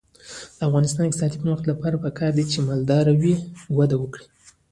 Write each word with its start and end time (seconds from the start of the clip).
د 0.57 0.59
افغانستان 0.67 1.03
د 1.05 1.07
اقتصادي 1.11 1.37
پرمختګ 1.41 1.67
لپاره 1.71 2.01
پکار 2.05 2.31
ده 2.37 2.43
چې 2.51 2.65
مالداري 2.67 3.35
وده 3.77 3.95
وکړي. 3.99 4.25